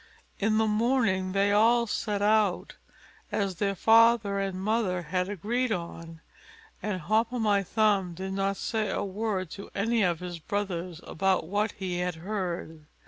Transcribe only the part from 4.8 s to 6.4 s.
had agreed on;